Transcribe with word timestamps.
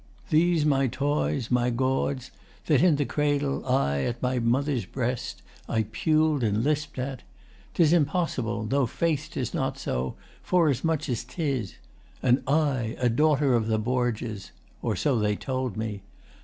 These 0.31 0.65
my 0.65 0.87
toys, 0.87 1.51
my 1.51 1.69
gauds, 1.69 2.31
That 2.65 2.81
in 2.81 2.95
the 2.95 3.05
cradle 3.05 3.63
aye, 3.67 4.11
't 4.11 4.17
my 4.19 4.39
mother's 4.39 4.85
breast 4.87 5.43
I 5.69 5.83
puled 5.83 6.41
and 6.41 6.63
lisped 6.63 6.97
at, 6.97 7.21
'Tis 7.75 7.93
impossible, 7.93 8.65
Tho', 8.65 8.87
faith, 8.87 9.29
'tis 9.33 9.53
not 9.53 9.77
so, 9.77 10.15
forasmuch 10.41 11.07
as 11.07 11.23
'tis. 11.23 11.75
And 12.23 12.41
I 12.47 12.95
a 12.99 13.09
daughter 13.09 13.53
of 13.53 13.67
the 13.67 13.77
Borgias! 13.77 14.49
Or 14.81 14.95
so 14.95 15.19
they 15.19 15.35
told 15.35 15.77
me. 15.77 16.01